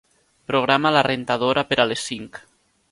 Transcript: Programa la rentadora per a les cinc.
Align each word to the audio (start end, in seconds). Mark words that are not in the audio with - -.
Programa 0.51 0.93
la 0.95 1.03
rentadora 1.09 1.67
per 1.73 1.81
a 1.83 1.87
les 1.93 2.09
cinc. 2.11 2.43